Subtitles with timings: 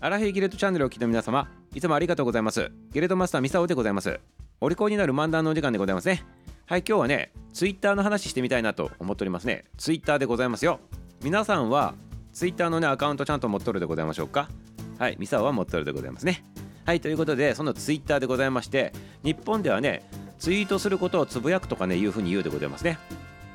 [0.00, 2.70] アラフィギルドチャンネルを聞きの皆様いつもありがとうございます。
[2.92, 4.20] ギルドマスターミサオでございます。
[4.60, 6.24] お利口になる漫談のお時間でございますね。
[6.66, 9.64] はい今日はねツイッターの話してみたいなと思っておりますね。
[9.76, 10.78] ツイッターでございますよ。
[11.24, 11.96] 皆さんは
[12.32, 14.48] ツイッターのねアカウントちゃんと持っとるでございましょうか？
[15.00, 16.44] はいミサオは持っとるでございますね。
[16.86, 18.92] はいということでそのツイッターでございまして
[19.24, 20.08] 日本ではね
[20.38, 23.00] ツイートすることをつぶやくとかねいうふうに言うでございますね。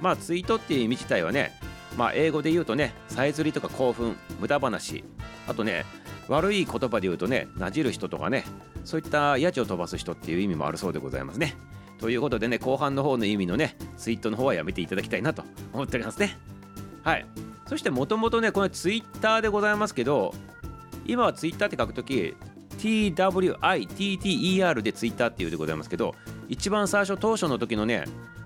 [0.00, 1.52] まあツイートっていう意味自体はね
[1.96, 5.04] まあ英語で言うとねさえずりとか興奮無駄話。
[5.46, 5.84] あとね
[6.32, 8.44] 悪い言葉で言うとねなじる人とかね
[8.84, 11.56] そういったやじを飛ばす人っていう意味もあるそうでございますね。
[11.98, 16.38] ということでね後半の方の意味のねツイートの方はやめていただきたいなと思っておりますね。
[17.04, 17.26] はい。
[17.66, 20.34] そしてもともとねこのツイッターでございますけど
[21.04, 22.34] 今はツイッターって書くとき
[22.78, 26.14] TWITTER でツイッターっていうでございますけど
[26.48, 28.04] 一番最初当初の時のね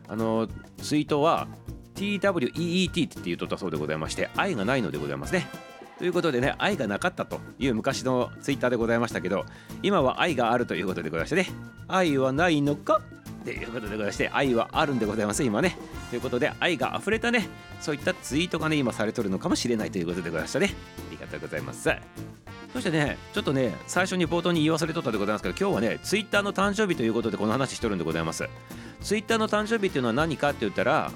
[0.08, 0.48] あの
[0.78, 1.48] ツイートは
[1.94, 5.46] TWEET って言うとったそうでございまして愛がないのでございますね。
[5.98, 9.46] ということでね愛がなかったという昔のツイッターでございましたけど
[9.82, 11.48] 今は愛があるということでございましてね
[11.88, 13.00] 愛はないのか？
[13.44, 15.76] ということでございまして愛はあるんでございます今ね。
[16.10, 17.48] ということで愛が溢れたね
[17.80, 20.74] そういったツイートがね今されとるのかもしれないということでございましたね。
[21.08, 21.88] ありがとうございます。
[22.72, 28.48] そしてねちょっとね最初に冒頭に言い忘れとったでございますけど今日はねツイッターの誕生日ということでこの話しとるんでございます。
[29.00, 31.10] ツイッターの誕生日っていうのは何かって言ったら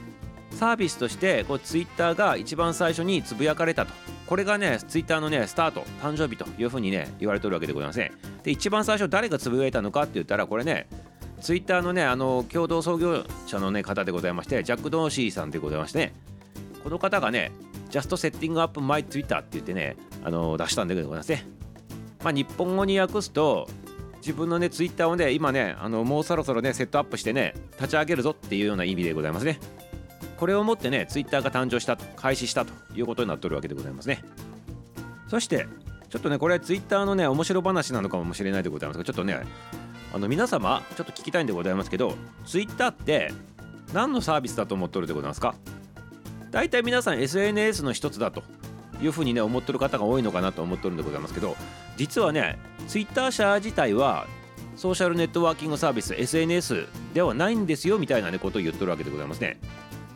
[0.52, 3.92] サービスとしてこうツイッターが一番最初につぶやかれたと。
[4.30, 8.12] これがねツイッターのねスタート誕生日というふうにね言われてるわけでございますね
[8.44, 10.86] で一番最初誰がつぶやいたのかって言ったらこれね
[11.40, 16.14] ツイッターのねあの共同創業者のね方でございましてジャック・ドーシーさんでございましてね
[16.84, 17.50] この方がね
[17.90, 21.44] Just Setting Up My Twitter って言ってねあの出したんでございますね
[22.22, 23.68] まあ日本語に訳すと
[24.18, 29.58] 自分のねツイッターをね今ねあのもうそろそろねセットアップしてね立ち上げるぞっていうような意味でございますね。
[30.40, 34.24] これをもってねツイッターが誕生した開始したということになっておるわけでございますね。
[35.28, 35.68] そして
[36.08, 39.38] ちょっとねこれツイッターのね面白話なのかもしれないでございますがちょっとね
[40.12, 42.14] あの皆様ちょっと聞きたいんでございますけど
[42.46, 43.32] ツイッターって
[43.92, 45.54] 何のサービスだと思ってるでございますか？
[46.50, 48.42] 大体皆さん SNS の一つだと
[49.02, 51.54] いうふうにね思ってる方が多いのかなと思ってるんでございますけど
[51.98, 52.58] 実はね
[52.88, 54.26] ツイッター社自体は
[54.74, 59.60] ソーシャルネットワーキングサービス SNS ではないんですよみたいなねことを言ってるわけでございますね。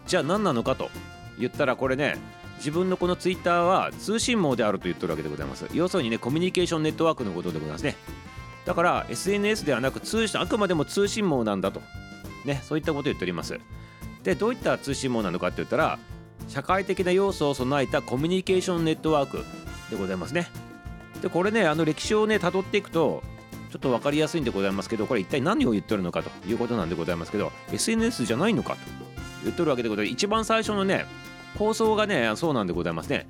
[0.06, 0.90] じゃあ何なのかと
[1.38, 2.16] 言ったらこれね
[2.58, 5.66] 自分のこのツイッターは通信網であると言ってるわけでございます。
[5.72, 7.96] 要するにねコミュニケーションネットワークのことでございますね。
[8.64, 11.82] だから SNS ではなく通信あくまでも通信網なんだと。
[12.44, 13.58] ねそういったことを言っております。
[14.22, 15.98] でどういった通信網なのかって言ったら
[16.48, 19.44] 社会的な要素を備えたコミュニケーションネットワーク
[19.90, 20.48] でございますね。
[21.20, 23.22] でこれねあの歴史をね辿っていくと
[23.70, 29.03] ちょっと分かりやすいんでございますけどこれ一体何を言ってるのかということなんでございますけど SNS じゃないのかと。
[29.44, 30.12] 言ってるわけでございます。
[30.12, 31.06] 一番最初のね
[31.58, 33.26] 構想がねそうなんでございますね。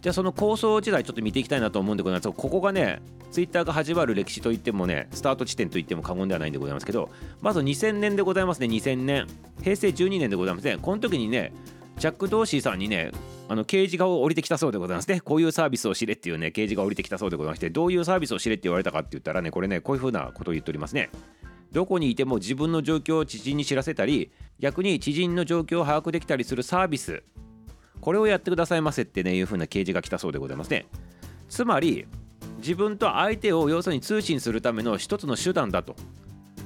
[0.00, 2.28] じゃあその構想時代ちょっと見ていきたいなと思うんでございます。
[2.32, 3.00] ここがね
[3.30, 7.10] ツイッターが始まる歴史といってもねスタート地点といっても過言ではないんでございますけど
[7.40, 8.66] まず2000年でございますね。
[8.66, 9.26] 2000年。
[9.62, 10.78] 平成12年でございますね。
[10.80, 11.52] この時にね
[11.98, 13.12] ジャック・ドーシーさんにね
[13.48, 15.20] あの掲示が降りてきたそうでございますね。
[15.20, 21.10] こういうサービスを知れっていうね掲示が降りてきたそうでございましてどういうサービスを知れって言われたかって言ったらねこれねこういうふうなことを言っておりますね。
[21.72, 27.22] どこにいても自分の状況を知人に知らせたり逆に知人の状況を把握できたりするサービス
[28.00, 30.86] これをやってくださいませってねいう風な掲示が来たそうでございますね。
[31.48, 32.06] つまり
[32.58, 35.96] 自分と相手を要するに通信するための一つの手段だと。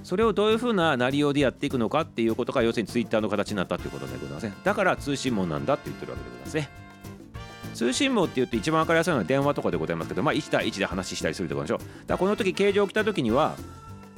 [0.03, 4.53] それをどういう風な内容でやっていくのかっていうことが要するにツイッターの形になったということでございますね。
[4.63, 6.69] だから通信網なんだって言ってるわけでございますね。
[7.75, 11.79] 通信網って言って一番分かりやすいのは電話とかでございますけどまあ1対1で話したりするところでしょ。
[11.79, 13.57] だからこの時形状起きた時には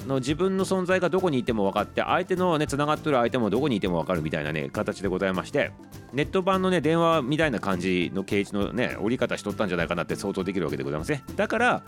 [0.06, 5.72] の自分の存在がどこにいても分かって相手のねつながってる相手もどこにいても分かるみたいなね形でございまして
[6.12, 11.22] ネット版のね電話みたいな感じの掲示のね折り方しとったんじゃないかなって想像できるわけでございますね。
[11.36, 11.82] だから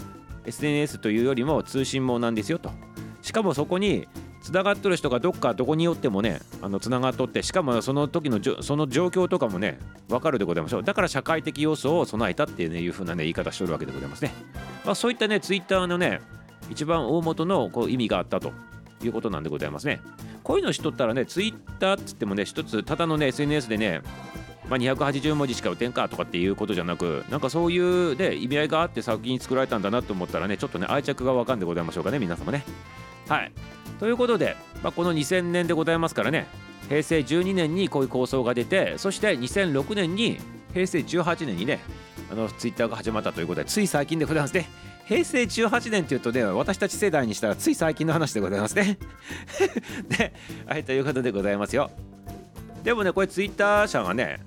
[0.44, 2.70] SNS というよりも通信網なんですよと。
[3.22, 4.08] しかもそこに
[4.40, 9.78] つながってる人がどっかどこによってもねあのつながっとってしかもその時のその状況とかもね
[10.08, 10.82] 分かるでございましょう。
[10.82, 14.32] だから社会的要素を備えたっていう,、ね、いう風なね言い方しとるわけでございますね、
[14.84, 16.20] まあ、そういったねツイッターのね
[16.70, 18.52] 一番大元のこう意味があったと
[19.02, 20.00] いうことなんでございますね。
[20.42, 24.00] こういうの知っとったらね、ツイッターっつってもね、一つ、ただのね、SNS でね、
[24.68, 32.64] まあ、280文字しか打てんかとかっていうことじゃなく、なんかそういうで意味合いがあって作品作られたんだなと思ったらね、ちょっとね、愛着がわかんでございましょうかね、皆様ね。
[33.28, 33.52] はい。
[33.98, 36.46] ということで、まあ、この2000年でございますからね、
[36.88, 40.38] 平成12年にこういう構想が出て、そして2006年に
[40.72, 41.80] 平成18年にね、
[42.30, 44.68] あのツイッターが始まったということで、つい最近でございますね。
[45.08, 48.98] 平成18年っていうとね私たち世代にしたらつい最近の話でございますね。
[50.08, 50.34] で
[50.68, 51.90] はいということでございますよ。
[52.84, 54.40] でもねこれツイッター社がね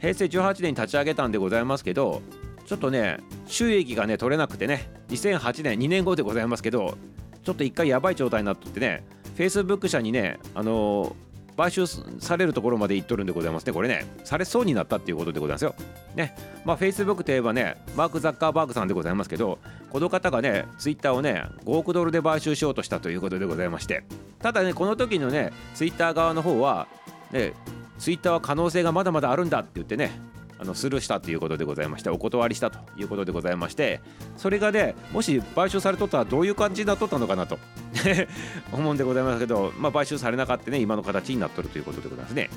[0.00, 2.20] 平成18年に立ち上げたんでございますけど
[2.66, 6.98] ちょっとね収益がね取れなくてね2008年2年後でございますけど
[7.44, 9.04] ちょっと一回やばい状態になっとってね
[9.36, 11.14] Facebook 社にねあの
[11.58, 11.88] 買収
[12.20, 13.72] されるところまで行っとるんでございますね。
[13.72, 15.74] これねされそうになったっていうことでございますよ。
[16.14, 16.36] ね。
[16.64, 19.58] まあ Facebook といえばねマーク・ザッカーバーグさんでございますけど
[19.90, 24.04] この方がね Twitter をね5億ドルで買収しようとしたということでございまして。
[24.38, 26.86] ただねこの時のね Twitter 側の方は
[27.32, 27.54] ね
[27.98, 30.12] Twitter は可能性がまだまだあるんだって言ってね
[30.60, 34.00] あのスルーしたということでございましてお断りしたということでございまして
[34.36, 37.58] それがねもし買収されとったらどういう感じになっとったのかなと
[38.72, 42.50] 思うんでございますけど、まあ、買収されなかったね今の形になっとるということでございますね。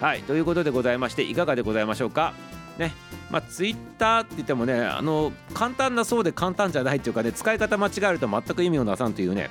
[0.00, 2.32] はいということでございましていかがでございましょうか？
[2.78, 2.92] ね
[3.30, 9.50] まあ、ツイッターって言ってもねあの簡単なそうで簡単じゃないっていうかね使い方間違えると全く意味をなさんというね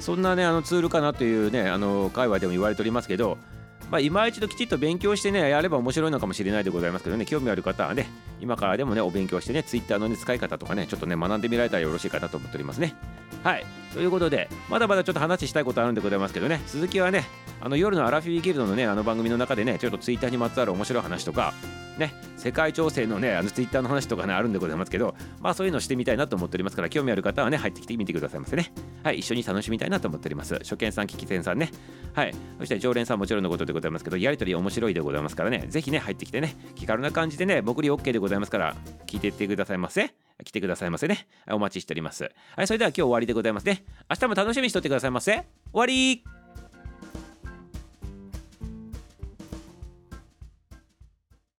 [0.00, 3.38] そんなねあのツールかなというねあの界隈でも言われておりますけど
[3.92, 8.06] まあ、今一度きちっと勉強してね、やれば面白いのかもしれないでございますけどね、興味ある方はね、
[8.40, 12.94] 今からでもね、お勉強してね、Twitter の、ね、使い方とかね、ちょっとね、学んでみられたらよろしいかなと思っておりますね。
[13.44, 13.66] はい。
[13.92, 17.26] ということで、まだまだちょっと話したいことあるんでございますけどね、続きはね、
[17.60, 21.52] あの夜のアラフィーギルドのね、あの番組の中でね、ちょっと Twitter にまつわる面白い話とか、
[21.98, 28.72] ね、世界情勢のね、あの Twitter の話とかね、あるんでございますけど、まあそういうのしてみたいなと思っておりますから、興味ある方はね、入ってきてみてくださいませね。
[29.04, 30.56] はい、一緒に楽しみたいなと思っております。
[30.56, 31.70] 初見さん、聞き戦さんね。
[32.14, 38.74] はい、そして常連さんもちろんのことでございますけど、やりとり面白いでございますからね、ぜひね、入ってきてね、気軽な感じでね、僕に OK でございますから、
[39.06, 40.12] 聞いていってくださいませ。
[40.44, 41.28] 来てくださいませね。
[41.48, 42.24] お待ちしております。
[42.56, 43.84] はい、それでは今日終わりでございますね。
[44.10, 45.32] 明日も楽しみにしとってくださいませ。
[45.32, 46.24] 終わり